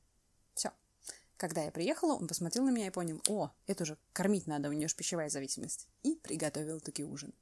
Когда 1.38 1.63
я 1.63 1.72
приехала, 1.72 2.13
он 2.13 2.27
посмотрел 2.27 2.65
на 2.65 2.72
меня 2.72 2.88
и 2.88 2.91
понял, 2.91 3.22
о, 3.29 3.51
это 3.67 3.84
уже 3.84 3.98
кормить 4.12 4.48
надо, 4.48 4.70
у 4.70 4.74
нее 4.74 4.88
же 4.88 4.96
пищевая 4.96 5.29
зависимость. 5.29 5.88
И 6.03 6.15
приготовил 6.15 6.82
таки 6.82 7.03
ужин. 7.03 7.34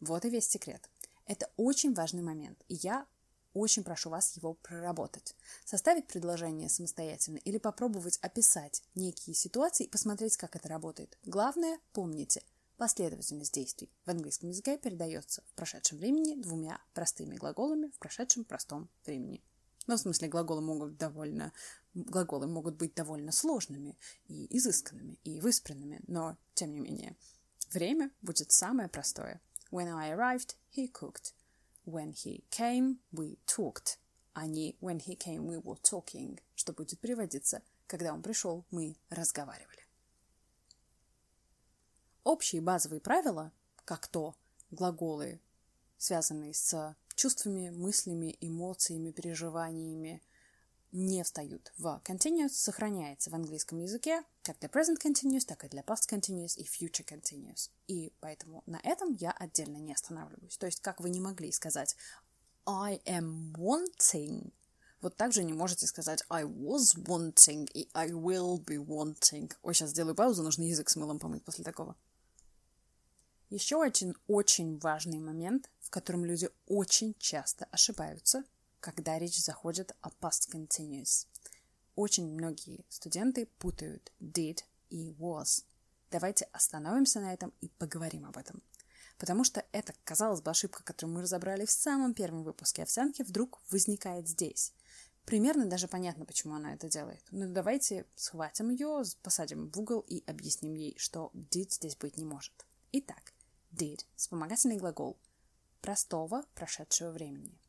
Вот 0.00 0.24
и 0.24 0.30
весь 0.30 0.48
секрет. 0.48 0.90
Это 1.26 1.48
очень 1.56 1.94
важный 1.94 2.22
момент, 2.22 2.58
и 2.68 2.74
я 2.74 3.06
очень 3.54 3.84
прошу 3.84 4.10
вас 4.10 4.36
его 4.36 4.54
проработать. 4.54 5.36
Составить 5.64 6.08
предложение 6.08 6.68
самостоятельно 6.68 7.36
или 7.38 7.58
попробовать 7.58 8.18
описать 8.22 8.82
некие 8.94 9.34
ситуации 9.34 9.84
и 9.84 9.90
посмотреть, 9.90 10.36
как 10.36 10.56
это 10.56 10.68
работает. 10.68 11.16
Главное, 11.24 11.78
помните, 11.92 12.42
последовательность 12.76 13.54
действий 13.54 13.92
в 14.04 14.10
английском 14.10 14.48
языке 14.48 14.78
передается 14.78 15.44
в 15.46 15.54
прошедшем 15.54 15.98
времени 15.98 16.34
двумя 16.34 16.80
простыми 16.94 17.36
глаголами 17.36 17.92
в 17.94 17.98
прошедшем 17.98 18.44
простом 18.44 18.88
времени. 19.04 19.44
Ну, 19.86 19.96
в 19.96 20.00
смысле, 20.00 20.28
глаголы 20.28 20.60
могут 20.60 20.96
довольно 20.96 21.52
глаголы 21.94 22.46
могут 22.46 22.76
быть 22.76 22.94
довольно 22.94 23.32
сложными 23.32 23.98
и 24.28 24.56
изысканными, 24.56 25.18
и 25.24 25.40
выспренными, 25.40 26.00
но, 26.06 26.36
тем 26.54 26.72
не 26.72 26.80
менее, 26.80 27.16
время 27.70 28.10
будет 28.22 28.52
самое 28.52 28.88
простое. 28.88 29.40
When 29.70 29.88
I 29.88 30.12
arrived, 30.12 30.56
he 30.76 30.90
cooked. 30.90 31.34
When 31.84 32.12
he 32.12 32.44
came, 32.50 32.98
we 33.10 33.38
talked, 33.46 33.98
а 34.34 34.46
не 34.46 34.76
when 34.80 34.98
he 34.98 35.16
came, 35.16 35.46
we 35.46 35.60
were 35.60 35.80
talking, 35.82 36.40
что 36.54 36.72
будет 36.72 37.00
приводиться, 37.00 37.62
когда 37.86 38.12
он 38.12 38.22
пришел, 38.22 38.64
мы 38.70 38.96
разговаривали. 39.10 39.86
Общие 42.24 42.62
базовые 42.62 43.00
правила, 43.00 43.52
как 43.84 44.06
то 44.06 44.36
глаголы, 44.70 45.40
связанные 45.98 46.54
с 46.54 46.96
чувствами, 47.14 47.70
мыслями, 47.70 48.36
эмоциями, 48.40 49.10
переживаниями, 49.10 50.22
не 50.92 51.24
встают 51.24 51.72
в 51.78 52.00
continuous, 52.04 52.50
сохраняется 52.50 53.30
в 53.30 53.34
английском 53.34 53.78
языке 53.78 54.22
как 54.42 54.58
для 54.60 54.68
present 54.68 54.96
continuous, 55.02 55.44
так 55.46 55.64
и 55.64 55.68
для 55.68 55.82
past 55.82 56.08
continuous 56.08 56.56
и 56.56 56.64
future 56.64 57.04
continuous. 57.04 57.70
И 57.88 58.12
поэтому 58.20 58.62
на 58.66 58.80
этом 58.84 59.12
я 59.14 59.32
отдельно 59.32 59.78
не 59.78 59.92
останавливаюсь. 59.92 60.58
То 60.58 60.66
есть, 60.66 60.80
как 60.80 61.00
вы 61.00 61.10
не 61.10 61.20
могли 61.20 61.50
сказать 61.52 61.96
I 62.66 63.00
am 63.06 63.52
wanting, 63.54 64.52
вот 65.00 65.16
так 65.16 65.32
же 65.32 65.42
не 65.42 65.52
можете 65.52 65.86
сказать 65.86 66.22
I 66.28 66.44
was 66.44 66.96
wanting 66.96 67.68
и 67.74 67.88
I 67.92 68.10
will 68.10 68.64
be 68.64 68.76
wanting. 68.76 69.52
Ой, 69.62 69.74
сейчас 69.74 69.90
сделаю 69.90 70.14
паузу, 70.14 70.42
нужно 70.42 70.62
язык 70.62 70.88
с 70.88 70.96
мылом 70.96 71.18
помыть 71.18 71.44
после 71.44 71.64
такого. 71.64 71.96
Еще 73.50 73.82
один 73.82 74.16
очень 74.28 74.78
важный 74.78 75.18
момент, 75.18 75.70
в 75.80 75.90
котором 75.90 76.24
люди 76.24 76.48
очень 76.66 77.14
часто 77.18 77.66
ошибаются, 77.66 78.44
когда 78.82 79.16
речь 79.18 79.38
заходит 79.38 79.94
о 80.00 80.08
past 80.08 80.50
continuous. 80.52 81.26
Очень 81.94 82.34
многие 82.34 82.84
студенты 82.88 83.46
путают 83.58 84.12
did 84.20 84.64
и 84.90 85.12
was. 85.12 85.64
Давайте 86.10 86.46
остановимся 86.52 87.20
на 87.20 87.32
этом 87.32 87.52
и 87.60 87.68
поговорим 87.68 88.26
об 88.26 88.36
этом. 88.36 88.60
Потому 89.18 89.44
что 89.44 89.64
это, 89.70 89.94
казалось 90.02 90.40
бы, 90.40 90.50
ошибка, 90.50 90.82
которую 90.82 91.14
мы 91.14 91.22
разобрали 91.22 91.64
в 91.64 91.70
самом 91.70 92.12
первом 92.12 92.42
выпуске 92.42 92.82
овсянки, 92.82 93.22
вдруг 93.22 93.60
возникает 93.70 94.26
здесь. 94.28 94.72
Примерно 95.24 95.66
даже 95.66 95.86
понятно, 95.86 96.24
почему 96.24 96.54
она 96.54 96.74
это 96.74 96.88
делает. 96.88 97.22
Но 97.30 97.46
давайте 97.46 98.04
схватим 98.16 98.70
ее, 98.70 99.04
посадим 99.22 99.70
в 99.70 99.78
угол 99.78 100.00
и 100.00 100.24
объясним 100.26 100.74
ей, 100.74 100.98
что 100.98 101.30
did 101.34 101.70
здесь 101.70 101.96
быть 101.96 102.16
не 102.16 102.24
может. 102.24 102.66
Итак, 102.90 103.32
did– 103.70 104.04
вспомогательный 104.16 104.76
глагол 104.76 105.16
простого 105.80 106.44
прошедшего 106.54 107.12
времени 107.12 107.61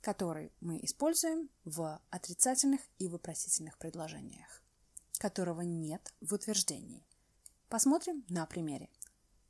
который 0.00 0.52
мы 0.60 0.78
используем 0.82 1.50
в 1.64 2.00
отрицательных 2.10 2.80
и 2.98 3.08
вопросительных 3.08 3.78
предложениях, 3.78 4.62
которого 5.18 5.60
нет 5.62 6.14
в 6.20 6.32
утверждении. 6.32 7.04
Посмотрим 7.68 8.24
на 8.28 8.46
примере. 8.46 8.88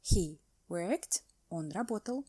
He 0.03 0.39
worked, 0.69 1.23
он 1.49 1.71
работал. 1.71 2.25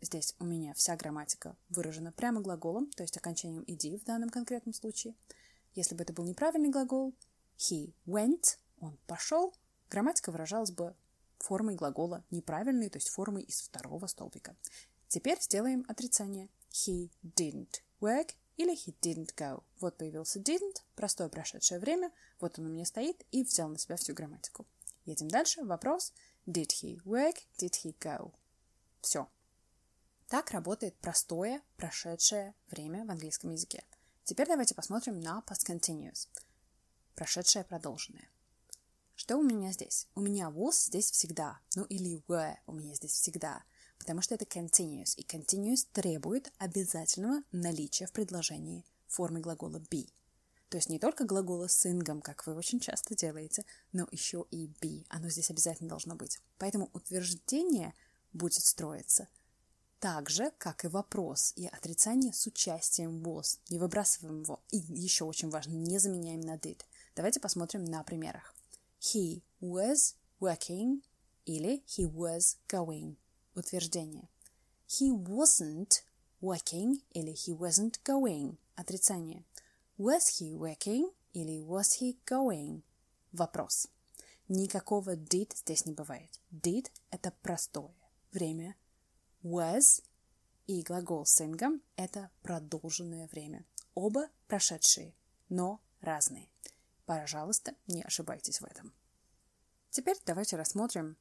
Здесь 0.00 0.34
у 0.38 0.44
меня 0.44 0.74
вся 0.74 0.96
грамматика 0.96 1.56
выражена 1.68 2.12
прямо 2.12 2.40
глаголом, 2.40 2.90
то 2.90 3.02
есть 3.02 3.16
окончанием 3.16 3.64
ed 3.64 3.98
в 3.98 4.04
данном 4.04 4.30
конкретном 4.30 4.72
случае. 4.72 5.14
Если 5.74 5.94
бы 5.94 6.02
это 6.02 6.12
был 6.12 6.24
неправильный 6.24 6.70
глагол, 6.70 7.14
he 7.56 7.92
went, 8.06 8.58
он 8.80 8.96
пошел, 9.06 9.52
грамматика 9.90 10.30
выражалась 10.30 10.70
бы 10.70 10.94
формой 11.40 11.74
глагола 11.74 12.24
неправильной, 12.30 12.90
то 12.90 12.98
есть 12.98 13.08
формой 13.08 13.42
из 13.42 13.60
второго 13.60 14.06
столбика. 14.06 14.56
Теперь 15.08 15.40
сделаем 15.40 15.84
отрицание 15.88 16.48
he 16.72 17.10
didn't 17.22 17.82
work 18.00 18.34
или 18.56 18.74
he 18.74 18.94
didn't 19.00 19.34
go. 19.36 19.62
Вот 19.80 19.96
появился 19.96 20.40
didn't, 20.40 20.82
простое 20.94 21.28
прошедшее 21.28 21.80
время, 21.80 22.12
вот 22.40 22.58
он 22.58 22.66
у 22.66 22.68
меня 22.68 22.84
стоит 22.84 23.24
и 23.30 23.44
взял 23.44 23.68
на 23.68 23.78
себя 23.78 23.96
всю 23.96 24.14
грамматику. 24.14 24.66
Едем 25.04 25.28
дальше. 25.28 25.64
Вопрос. 25.64 26.12
Did 26.46 26.68
he 26.82 27.02
work? 27.04 27.36
Did 27.58 27.72
he 27.82 27.96
go? 27.98 28.34
Все. 29.00 29.28
Так 30.28 30.50
работает 30.50 30.94
простое 30.98 31.62
прошедшее 31.76 32.54
время 32.70 33.06
в 33.06 33.10
английском 33.10 33.50
языке. 33.50 33.82
Теперь 34.24 34.46
давайте 34.46 34.74
посмотрим 34.74 35.20
на 35.20 35.42
past 35.46 35.66
continuous. 35.66 36.28
Прошедшее 37.14 37.64
продолженное. 37.64 38.28
Что 39.14 39.38
у 39.38 39.42
меня 39.42 39.72
здесь? 39.72 40.06
У 40.14 40.20
меня 40.20 40.50
was 40.50 40.86
здесь 40.88 41.10
всегда, 41.10 41.58
ну 41.74 41.84
или 41.84 42.22
were 42.28 42.56
у 42.66 42.72
меня 42.72 42.94
здесь 42.94 43.12
всегда, 43.12 43.64
потому 43.98 44.22
что 44.22 44.34
это 44.34 44.44
continuous, 44.44 45.14
и 45.16 45.22
continuous 45.22 45.86
требует 45.92 46.52
обязательного 46.58 47.42
наличия 47.52 48.06
в 48.06 48.12
предложении 48.12 48.84
формы 49.06 49.40
глагола 49.40 49.78
be. 49.90 50.08
То 50.68 50.76
есть 50.76 50.90
не 50.90 50.98
только 50.98 51.24
глагола 51.24 51.66
с 51.66 51.86
ингом, 51.86 52.20
как 52.20 52.46
вы 52.46 52.54
очень 52.54 52.80
часто 52.80 53.14
делаете, 53.14 53.64
но 53.92 54.06
еще 54.10 54.44
и 54.50 54.66
be. 54.66 55.06
Оно 55.08 55.28
здесь 55.30 55.50
обязательно 55.50 55.88
должно 55.88 56.14
быть. 56.14 56.40
Поэтому 56.58 56.90
утверждение 56.92 57.94
будет 58.32 58.62
строиться 58.62 59.28
так 60.00 60.30
же, 60.30 60.52
как 60.58 60.84
и 60.84 60.88
вопрос 60.88 61.52
и 61.56 61.66
отрицание 61.66 62.32
с 62.32 62.46
участием 62.46 63.22
was. 63.22 63.58
Не 63.68 63.78
выбрасываем 63.78 64.42
его. 64.42 64.60
И 64.70 64.78
еще 64.78 65.24
очень 65.24 65.50
важно, 65.50 65.72
не 65.72 65.98
заменяем 65.98 66.40
на 66.40 66.56
did. 66.56 66.80
Давайте 67.16 67.40
посмотрим 67.40 67.84
на 67.84 68.02
примерах. 68.04 68.54
He 69.00 69.42
was 69.60 70.14
working 70.40 71.02
или 71.44 71.82
he 71.86 72.04
was 72.04 72.58
going. 72.68 73.16
Утверждение. 73.58 74.28
He 74.86 75.10
wasn't 75.10 76.04
working 76.40 77.02
или 77.10 77.32
he 77.32 77.52
wasn't 77.52 78.00
going. 78.04 78.56
Отрицание. 78.76 79.42
Was 79.98 80.38
he 80.38 80.54
working 80.54 81.12
или 81.32 81.60
was 81.64 82.00
he 82.00 82.16
going? 82.24 82.82
Вопрос. 83.32 83.88
Никакого 84.48 85.16
did 85.16 85.52
здесь 85.56 85.86
не 85.86 85.92
бывает. 85.92 86.30
Did– 86.52 86.88
это 87.10 87.32
простое 87.42 87.92
время. 88.30 88.76
Was 89.42 90.04
и 90.68 90.80
глагол 90.82 91.26
с 91.26 91.40
ингом– 91.40 91.82
это 91.96 92.30
продолженное 92.42 93.26
время. 93.26 93.64
Оба 93.94 94.28
прошедшие, 94.46 95.16
но 95.48 95.80
разные. 96.00 96.48
Пожалуйста, 97.06 97.74
не 97.88 98.04
ошибайтесь 98.04 98.60
в 98.60 98.64
этом. 98.66 98.94
Теперь 99.90 100.16
давайте 100.24 100.54
рассмотрим 100.54 101.16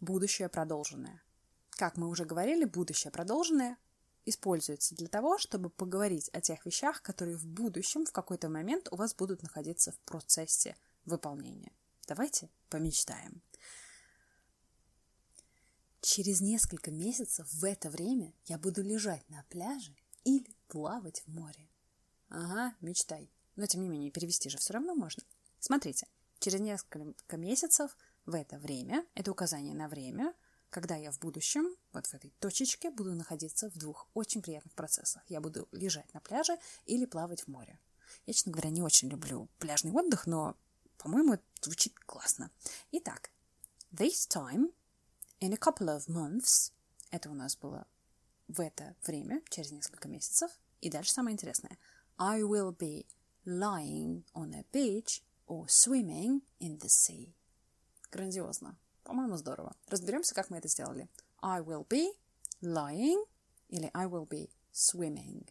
будущее 0.00 0.50
продолженное. 0.50 1.22
Как 1.78 1.96
мы 1.96 2.08
уже 2.08 2.24
говорили, 2.24 2.64
будущее 2.64 3.12
продолженное 3.12 3.78
используется 4.26 4.96
для 4.96 5.06
того, 5.06 5.38
чтобы 5.38 5.70
поговорить 5.70 6.28
о 6.32 6.40
тех 6.40 6.66
вещах, 6.66 7.02
которые 7.02 7.36
в 7.36 7.46
будущем 7.46 8.04
в 8.04 8.10
какой-то 8.10 8.48
момент 8.48 8.88
у 8.90 8.96
вас 8.96 9.14
будут 9.14 9.44
находиться 9.44 9.92
в 9.92 9.98
процессе 10.00 10.76
выполнения. 11.04 11.70
Давайте 12.08 12.50
помечтаем. 12.68 13.42
Через 16.00 16.40
несколько 16.40 16.90
месяцев 16.90 17.46
в 17.52 17.64
это 17.64 17.90
время 17.90 18.34
я 18.46 18.58
буду 18.58 18.82
лежать 18.82 19.30
на 19.30 19.44
пляже 19.48 19.94
или 20.24 20.52
плавать 20.66 21.22
в 21.26 21.28
море. 21.28 21.70
Ага, 22.28 22.74
мечтай. 22.80 23.30
Но, 23.54 23.66
тем 23.66 23.82
не 23.82 23.88
менее, 23.88 24.10
перевести 24.10 24.50
же 24.50 24.58
все 24.58 24.72
равно 24.72 24.96
можно. 24.96 25.22
Смотрите, 25.60 26.08
через 26.40 26.58
несколько 26.58 27.36
месяцев 27.36 27.96
в 28.26 28.34
это 28.34 28.58
время, 28.58 29.06
это 29.14 29.30
указание 29.30 29.76
на 29.76 29.86
время, 29.88 30.34
когда 30.70 30.96
я 30.96 31.10
в 31.10 31.18
будущем, 31.18 31.74
вот 31.92 32.06
в 32.06 32.14
этой 32.14 32.30
точечке, 32.38 32.90
буду 32.90 33.14
находиться 33.14 33.70
в 33.70 33.78
двух 33.78 34.08
очень 34.14 34.42
приятных 34.42 34.74
процессах. 34.74 35.22
Я 35.28 35.40
буду 35.40 35.68
лежать 35.72 36.12
на 36.14 36.20
пляже 36.20 36.58
или 36.86 37.06
плавать 37.06 37.42
в 37.42 37.48
море. 37.48 37.78
Я, 38.26 38.32
честно 38.32 38.52
говоря, 38.52 38.70
не 38.70 38.82
очень 38.82 39.08
люблю 39.08 39.48
пляжный 39.58 39.92
отдых, 39.92 40.26
но, 40.26 40.56
по-моему, 40.98 41.34
это 41.34 41.44
звучит 41.62 41.98
классно. 42.00 42.50
Итак, 42.92 43.30
this 43.92 44.28
time, 44.28 44.72
in 45.40 45.52
a 45.52 45.56
couple 45.56 45.88
of 45.88 46.06
months, 46.08 46.72
это 47.10 47.30
у 47.30 47.34
нас 47.34 47.56
было 47.56 47.86
в 48.48 48.60
это 48.60 48.96
время, 49.06 49.42
через 49.50 49.72
несколько 49.72 50.08
месяцев. 50.08 50.50
И 50.80 50.90
дальше 50.90 51.12
самое 51.12 51.34
интересное. 51.34 51.78
I 52.16 52.42
will 52.42 52.76
be 52.76 53.06
lying 53.44 54.24
on 54.34 54.54
a 54.54 54.64
beach 54.72 55.22
or 55.46 55.66
swimming 55.66 56.42
in 56.60 56.78
the 56.78 56.88
sea. 56.88 57.34
Грандиозно. 58.10 58.78
По-моему, 59.18 59.36
здорово. 59.36 59.74
Разберемся, 59.88 60.32
как 60.32 60.48
мы 60.48 60.58
это 60.58 60.68
сделали. 60.68 61.08
I 61.42 61.60
will 61.60 61.84
be 61.84 62.12
lying 62.62 63.26
или 63.68 63.90
I 63.92 64.06
will 64.06 64.28
be 64.28 64.48
swimming. 64.72 65.44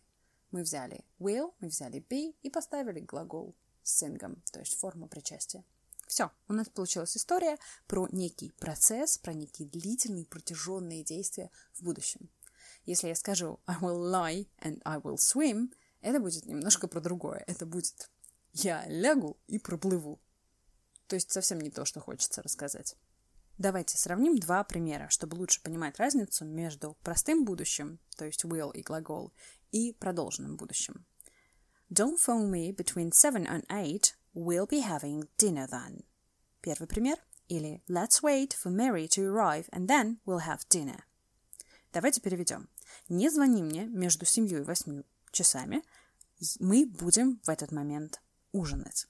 Мы 0.52 0.64
взяли 0.64 1.04
will, 1.20 1.54
мы 1.60 1.68
взяли 1.68 2.00
be 2.00 2.34
и 2.44 2.50
поставили 2.50 3.02
глагол 3.02 3.54
сингом, 3.84 4.42
то 4.54 4.60
есть 4.62 4.80
форму 4.80 5.10
причастия. 5.10 5.66
Все, 6.08 6.32
у 6.48 6.54
нас 6.54 6.70
получилась 6.70 7.18
история 7.18 7.58
про 7.88 8.08
некий 8.14 8.52
процесс, 8.52 9.18
про 9.18 9.34
некие 9.34 9.68
длительные, 9.68 10.26
протяженные 10.26 11.04
действия 11.04 11.52
в 11.74 11.84
будущем. 11.84 12.30
Если 12.86 13.10
я 13.10 13.16
скажу 13.16 13.60
I 13.66 13.76
will 13.82 14.00
lie 14.10 14.48
and 14.62 14.82
I 14.86 15.00
will 15.00 15.18
swim, 15.18 15.74
это 16.00 16.22
будет 16.22 16.46
немножко 16.46 16.88
про 16.88 17.02
другое. 17.02 17.44
Это 17.48 17.66
будет 17.66 18.10
я 18.54 18.86
лягу 18.88 19.36
и 19.48 19.60
проплыву. 19.60 20.22
То 21.08 21.18
есть 21.18 21.34
совсем 21.34 21.60
не 21.60 21.70
то, 21.70 21.84
что 21.84 22.00
хочется 22.00 22.42
рассказать. 22.42 22.96
Давайте 23.58 23.98
сравним 23.98 24.38
два 24.38 24.64
примера, 24.64 25.10
чтобы 25.10 25.36
лучше 25.36 25.64
понимать 25.64 25.98
разницу 25.98 26.46
между 26.46 26.96
простым 27.02 27.44
будущим, 27.44 28.00
то 28.16 28.26
есть 28.26 28.46
will 28.46 28.72
и 28.72 28.84
глагол, 28.84 29.34
и 29.72 29.94
продолженным 29.94 30.58
будущим. 30.58 31.06
Don't 31.90 32.18
phone 32.18 32.52
me 32.52 32.72
between 32.72 33.12
seven 33.12 33.48
and 33.48 33.66
eight. 33.70 34.14
We'll 34.36 34.68
be 34.68 34.82
having 34.82 35.28
dinner 35.38 35.68
then. 35.68 36.04
Первый 36.62 36.88
пример. 36.88 37.18
Или 37.48 37.82
Let's 37.88 38.22
wait 38.22 38.54
for 38.54 38.70
Mary 38.70 39.08
to 39.08 39.24
arrive 39.24 39.68
and 39.72 39.88
then 39.88 40.18
we'll 40.26 40.46
have 40.46 40.68
dinner. 40.70 41.04
Давайте 41.94 42.22
переведем. 42.22 42.70
Не 43.10 43.30
звони 43.30 43.64
мне 43.64 43.86
между 43.86 44.26
семью 44.26 44.60
и 44.60 44.64
восьмью 44.64 45.06
часами. 45.32 45.82
Мы 46.60 46.86
будем 46.86 47.40
в 47.44 47.50
этот 47.50 47.72
момент 47.72 48.22
ужинать. 48.52 49.08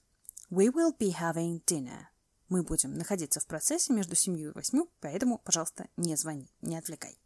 We 0.50 0.72
will 0.72 0.96
be 0.96 1.12
having 1.12 1.62
dinner. 1.66 2.06
Мы 2.48 2.62
будем 2.62 2.94
находиться 2.94 3.40
в 3.40 3.46
процессе 3.46 3.92
между 3.92 4.14
семью 4.14 4.50
и 4.50 4.54
восьмью, 4.54 4.88
поэтому, 5.00 5.38
пожалуйста, 5.38 5.88
не 5.98 6.16
звони, 6.16 6.50
не 6.62 6.78
отвлекай. 6.78 7.18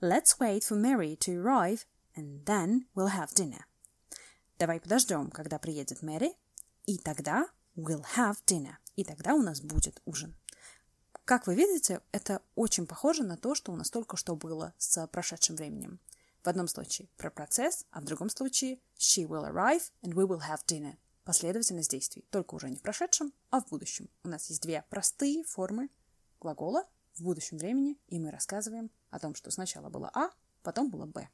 Let's 0.00 0.38
wait 0.40 0.62
for 0.68 0.76
Mary 0.76 1.16
to 1.18 1.40
arrive, 1.40 1.86
and 2.16 2.44
then 2.44 2.86
we'll 2.94 3.14
have 3.14 3.32
dinner. 3.34 3.62
Давай 4.58 4.80
подождем, 4.80 5.30
когда 5.30 5.58
приедет 5.58 6.02
Мэри, 6.02 6.32
и 6.86 6.98
тогда 6.98 7.46
we'll 7.76 8.04
have 8.16 8.38
dinner. 8.44 8.74
И 8.96 9.04
тогда 9.04 9.34
у 9.34 9.42
нас 9.42 9.60
будет 9.60 10.02
ужин. 10.04 10.34
Как 11.24 11.46
вы 11.46 11.54
видите, 11.54 12.00
это 12.12 12.42
очень 12.54 12.86
похоже 12.86 13.22
на 13.22 13.36
то, 13.36 13.54
что 13.54 13.72
у 13.72 13.76
нас 13.76 13.90
только 13.90 14.16
что 14.16 14.34
было 14.34 14.74
с 14.78 15.06
прошедшим 15.08 15.56
временем. 15.56 16.00
В 16.42 16.48
одном 16.48 16.68
случае 16.68 17.08
про 17.16 17.30
процесс, 17.30 17.84
а 17.90 18.00
в 18.00 18.04
другом 18.04 18.30
случае 18.30 18.80
she 18.98 19.26
will 19.26 19.48
arrive 19.48 19.82
and 20.02 20.14
we 20.14 20.26
will 20.26 20.40
have 20.40 20.64
dinner 20.66 20.96
последовательность 21.26 21.90
действий, 21.90 22.24
только 22.30 22.54
уже 22.54 22.70
не 22.70 22.76
в 22.76 22.82
прошедшем, 22.82 23.34
а 23.50 23.60
в 23.60 23.68
будущем. 23.68 24.08
У 24.22 24.28
нас 24.28 24.48
есть 24.48 24.62
две 24.62 24.84
простые 24.88 25.42
формы 25.42 25.90
глагола 26.40 26.84
в 27.16 27.24
будущем 27.24 27.58
времени, 27.58 27.98
и 28.06 28.20
мы 28.20 28.30
рассказываем 28.30 28.90
о 29.10 29.18
том, 29.18 29.34
что 29.34 29.50
сначала 29.50 29.90
было 29.90 30.08
А, 30.14 30.30
потом 30.62 30.88
было 30.88 31.04
Б. 31.04 31.28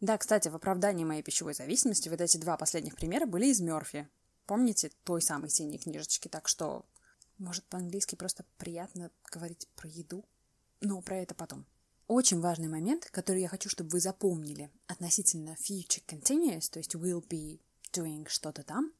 Да, 0.00 0.18
кстати, 0.18 0.48
в 0.48 0.56
оправдании 0.56 1.04
моей 1.04 1.22
пищевой 1.22 1.54
зависимости 1.54 2.08
вот 2.08 2.20
эти 2.20 2.36
два 2.36 2.56
последних 2.56 2.96
примера 2.96 3.26
были 3.26 3.46
из 3.46 3.60
Мёрфи. 3.60 4.08
Помните 4.46 4.90
той 5.04 5.22
самой 5.22 5.50
синей 5.50 5.78
книжечки, 5.78 6.26
так 6.26 6.48
что, 6.48 6.84
может, 7.38 7.64
по-английски 7.66 8.16
просто 8.16 8.44
приятно 8.56 9.10
говорить 9.30 9.68
про 9.76 9.88
еду, 9.88 10.24
но 10.80 11.00
про 11.00 11.18
это 11.18 11.34
потом. 11.34 11.64
Очень 12.08 12.40
важный 12.40 12.68
момент, 12.68 13.08
который 13.12 13.42
я 13.42 13.48
хочу, 13.48 13.68
чтобы 13.68 13.90
вы 13.90 14.00
запомнили 14.00 14.70
относительно 14.88 15.50
future 15.50 16.02
continuous, 16.06 16.70
то 16.70 16.78
есть 16.78 16.94
will 16.96 17.24
be 17.24 17.60
doing 17.92 18.26
что-то 18.28 18.64
там, 18.64 18.92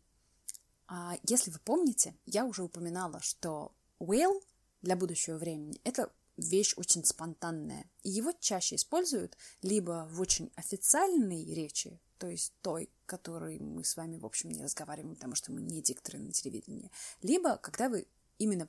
если 1.22 1.51
вы 1.51 1.59
помните, 1.59 2.14
я 2.24 2.44
уже 2.44 2.62
упоминала, 2.62 3.20
что 3.20 3.74
will 4.01 4.42
для 4.83 4.96
будущего 4.96 5.37
времени— 5.37 5.81
это 5.85 6.11
вещь 6.37 6.74
очень 6.77 7.05
спонтанная. 7.05 7.90
И 8.03 8.11
его 8.11 8.33
чаще 8.33 8.77
используют 8.77 9.37
либо 9.62 10.09
в 10.11 10.20
очень 10.20 10.51
официальной 10.55 11.44
речи, 11.44 12.01
то 12.18 12.29
есть 12.29 12.55
той, 12.62 12.90
которой 13.07 13.59
мы 13.59 13.85
с 13.85 13.96
вами, 13.96 14.18
в 14.18 14.24
общем, 14.24 14.51
не 14.51 14.62
разговариваем, 14.62 15.14
потому 15.14 15.35
что 15.35 15.53
мы 15.53 15.61
не 15.61 15.83
дикторы 15.83 16.18
на 16.18 16.33
телевидении, 16.33 16.90
либо 17.22 17.57
когда 17.57 17.88
вы 17.88 18.07
именно 18.38 18.68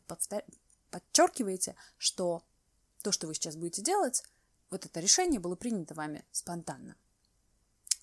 подчеркиваете, 0.89 1.75
что 1.97 2.43
то, 3.03 3.11
что 3.11 3.27
вы 3.27 3.35
сейчас 3.35 3.55
будете 3.55 3.81
делать, 3.81 4.23
вот 4.71 4.85
это 4.85 4.99
решение 4.99 5.39
было 5.39 5.55
принято 5.55 5.93
вами 5.93 6.25
спонтанно. 6.31 6.95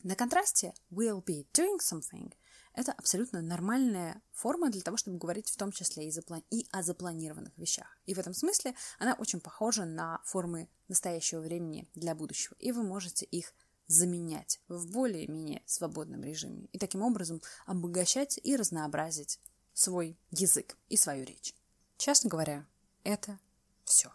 На 0.02 0.14
контрасте 0.14 0.74
will 0.90 1.22
be 1.22 1.46
doing 1.52 1.80
something— 1.80 2.32
это 2.76 2.92
абсолютно 2.92 3.40
нормальная 3.40 4.20
форма 4.32 4.70
для 4.70 4.82
того, 4.82 4.98
чтобы 4.98 5.16
говорить 5.16 5.48
в 5.48 5.56
том 5.56 5.72
числе 5.72 6.08
и, 6.08 6.10
заплани- 6.10 6.44
и 6.50 6.66
о 6.70 6.82
запланированных 6.82 7.56
вещах. 7.56 7.98
И 8.04 8.12
в 8.12 8.18
этом 8.18 8.34
смысле 8.34 8.74
она 8.98 9.14
очень 9.14 9.40
похожа 9.40 9.86
на 9.86 10.20
формы 10.24 10.68
настоящего 10.86 11.40
времени 11.40 11.88
для 11.94 12.14
будущего. 12.14 12.54
И 12.58 12.72
вы 12.72 12.82
можете 12.82 13.24
их 13.24 13.54
заменять 13.86 14.60
в 14.68 14.92
более-менее 14.92 15.62
свободном 15.64 16.22
режиме. 16.22 16.68
И 16.72 16.78
таким 16.78 17.02
образом 17.02 17.40
обогащать 17.64 18.38
и 18.42 18.56
разнообразить 18.56 19.40
свой 19.72 20.18
язык 20.30 20.76
и 20.90 20.98
свою 20.98 21.24
речь. 21.24 21.54
Честно 21.96 22.28
говоря, 22.28 22.66
это 23.04 23.38
все. 23.84 24.12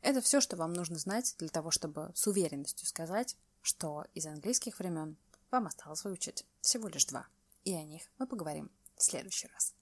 Это 0.00 0.22
все, 0.22 0.40
что 0.40 0.56
вам 0.56 0.72
нужно 0.72 0.96
знать 0.96 1.34
для 1.38 1.48
того, 1.48 1.70
чтобы 1.70 2.12
с 2.14 2.26
уверенностью 2.26 2.86
сказать, 2.86 3.36
что 3.60 4.06
из 4.14 4.26
английских 4.26 4.78
времен 4.78 5.18
вам 5.50 5.66
осталось 5.66 6.02
выучить 6.02 6.46
всего 6.62 6.88
лишь 6.88 7.04
два 7.04 7.26
и 7.64 7.74
о 7.74 7.84
них 7.84 8.02
мы 8.18 8.26
поговорим 8.26 8.70
в 8.96 9.02
следующий 9.02 9.48
раз. 9.48 9.74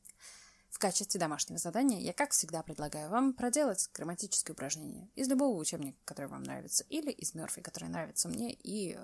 В 0.70 0.78
качестве 0.78 1.18
домашнего 1.18 1.58
задания 1.58 2.00
я, 2.00 2.12
как 2.12 2.30
всегда, 2.30 2.62
предлагаю 2.62 3.10
вам 3.10 3.34
проделать 3.34 3.90
грамматические 3.92 4.54
упражнения 4.54 5.10
из 5.14 5.28
любого 5.28 5.58
учебника, 5.58 5.98
который 6.04 6.28
вам 6.28 6.44
нравится, 6.44 6.84
или 6.88 7.10
из 7.10 7.34
Мерфи, 7.34 7.60
который 7.60 7.88
нравится 7.88 8.28
мне 8.28 8.52
и 8.52 8.98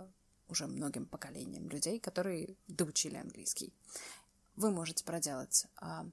уже 0.49 0.67
многим 0.67 1.07
поколениям 1.07 1.69
людей, 1.69 1.99
которые 1.99 2.57
доучили 2.69 3.17
английский. 3.17 3.75
Вы 4.55 4.71
можете 4.71 5.05
проделать 5.05 5.67
а, 5.77 6.07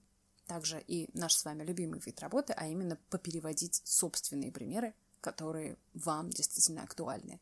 также 0.48 0.82
и 0.82 1.10
наш 1.14 1.36
с 1.36 1.46
вами 1.46 1.64
любимый 1.64 2.00
вид 2.00 2.20
работы, 2.20 2.54
а 2.54 2.68
именно 2.68 2.98
попереводить 3.10 3.82
собственные 3.86 4.52
примеры, 4.52 4.94
которые 5.22 5.78
вам 5.94 6.30
действительно 6.30 6.84
актуальны. 6.84 7.40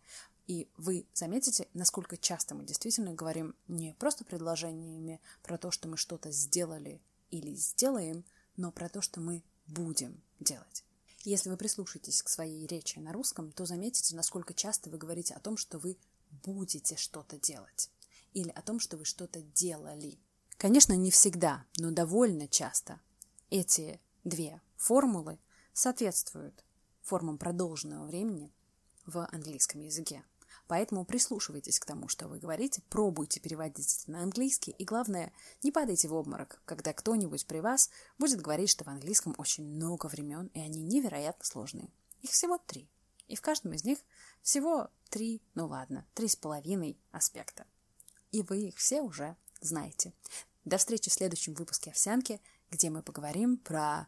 И 0.47 0.67
вы 0.77 1.05
заметите, 1.13 1.67
насколько 1.73 2.17
часто 2.17 2.55
мы 2.55 2.65
действительно 2.65 3.13
говорим 3.13 3.55
не 3.67 3.93
просто 3.95 4.25
предложениями 4.25 5.21
про 5.43 5.57
то, 5.57 5.71
что 5.71 5.87
мы 5.87 5.97
что-то 5.97 6.31
сделали 6.31 7.01
или 7.29 7.53
сделаем, 7.55 8.25
но 8.57 8.71
про 8.71 8.89
то, 8.89 9.01
что 9.01 9.21
мы 9.21 9.43
будем 9.67 10.21
делать. 10.39 10.83
Если 11.23 11.49
вы 11.49 11.57
прислушаетесь 11.57 12.23
к 12.23 12.29
своей 12.29 12.65
речи 12.65 12.99
на 12.99 13.13
русском, 13.13 13.51
то 13.51 13.65
заметите, 13.65 14.15
насколько 14.15 14.53
часто 14.53 14.89
вы 14.89 14.97
говорите 14.97 15.33
о 15.35 15.39
том, 15.39 15.55
что 15.55 15.77
вы 15.77 15.97
будете 16.43 16.95
что-то 16.95 17.37
делать, 17.37 17.91
или 18.33 18.49
о 18.49 18.61
том, 18.61 18.79
что 18.79 18.97
вы 18.97 19.05
что-то 19.05 19.41
делали. 19.41 20.19
Конечно, 20.57 20.93
не 20.93 21.11
всегда, 21.11 21.65
но 21.77 21.91
довольно 21.91 22.47
часто 22.47 22.99
эти 23.49 23.99
две 24.23 24.61
формулы 24.77 25.39
соответствуют 25.73 26.63
формам 27.01 27.37
продолженного 27.37 28.05
времени 28.05 28.51
в 29.05 29.27
английском 29.31 29.81
языке. 29.81 30.23
Поэтому 30.71 31.03
прислушивайтесь 31.03 31.81
к 31.81 31.85
тому, 31.85 32.07
что 32.07 32.29
вы 32.29 32.39
говорите, 32.39 32.81
пробуйте 32.87 33.41
переводить 33.41 34.07
на 34.07 34.23
английский, 34.23 34.71
и 34.71 34.85
главное, 34.85 35.33
не 35.63 35.69
падайте 35.69 36.07
в 36.07 36.13
обморок, 36.13 36.61
когда 36.63 36.93
кто-нибудь 36.93 37.45
при 37.45 37.59
вас 37.59 37.89
будет 38.17 38.39
говорить, 38.39 38.69
что 38.69 38.85
в 38.85 38.87
английском 38.87 39.35
очень 39.37 39.65
много 39.65 40.05
времен, 40.05 40.49
и 40.53 40.61
они 40.61 40.81
невероятно 40.81 41.43
сложные. 41.43 41.89
Их 42.21 42.31
всего 42.31 42.57
три. 42.57 42.89
И 43.27 43.35
в 43.35 43.41
каждом 43.41 43.73
из 43.73 43.83
них 43.83 43.99
всего 44.43 44.87
три, 45.09 45.41
ну 45.55 45.67
ладно, 45.67 46.07
три 46.13 46.29
с 46.29 46.37
половиной 46.37 46.97
аспекта. 47.11 47.65
И 48.31 48.41
вы 48.41 48.69
их 48.69 48.77
все 48.77 49.01
уже 49.01 49.35
знаете. 49.59 50.13
До 50.63 50.77
встречи 50.77 51.09
в 51.09 51.13
следующем 51.13 51.53
выпуске 51.53 51.89
«Овсянки», 51.89 52.39
где 52.69 52.89
мы 52.89 53.03
поговорим 53.03 53.57
про 53.57 54.07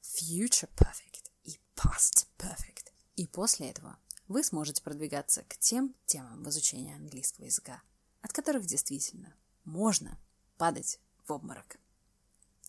future 0.00 0.70
perfect 0.74 1.30
и 1.44 1.60
past 1.76 2.28
perfect. 2.38 2.92
И 3.16 3.26
после 3.26 3.68
этого 3.68 3.98
вы 4.28 4.44
сможете 4.44 4.82
продвигаться 4.82 5.42
к 5.48 5.56
тем 5.56 5.94
темам 6.06 6.44
в 6.44 6.48
изучении 6.50 6.94
английского 6.94 7.46
языка, 7.46 7.82
от 8.20 8.32
которых 8.32 8.66
действительно 8.66 9.34
можно 9.64 10.18
падать 10.56 11.00
в 11.26 11.32
обморок. 11.32 11.78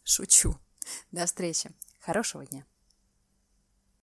Шучу. 0.04 0.58
До 1.12 1.26
встречи. 1.26 1.72
Хорошего 2.00 2.46
дня. 2.46 2.66